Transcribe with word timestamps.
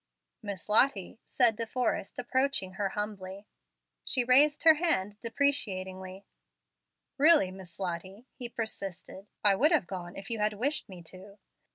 "Miss 0.41 0.67
Lottie," 0.67 1.19
said 1.25 1.55
De 1.57 1.67
Forrest, 1.67 2.17
approaching 2.17 2.71
her 2.73 2.89
humbly. 2.97 3.45
She 4.03 4.23
raised 4.23 4.63
her 4.63 4.73
hand 4.73 5.19
deprecatingly. 5.19 6.25
"Really, 7.19 7.51
Miss 7.51 7.79
Lottie," 7.79 8.25
he 8.33 8.49
persisted, 8.49 9.27
"I 9.43 9.53
would 9.53 9.71
have 9.71 9.85
gone 9.85 10.15
if 10.15 10.31
you 10.31 10.39
had 10.39 10.53
wished 10.53 10.89
me 10.89 11.03
to." 11.03 11.37